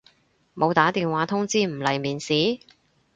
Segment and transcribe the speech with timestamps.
[0.55, 2.59] 冇打電話通知唔嚟面試？